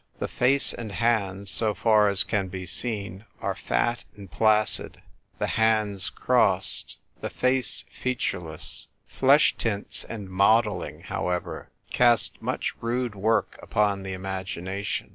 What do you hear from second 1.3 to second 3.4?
so far as can be seen,